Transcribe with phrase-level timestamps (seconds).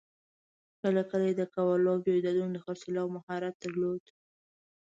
[0.81, 4.03] کله کله یې د قوالو او جایدادونو د خرڅلاوو مهارت درلود.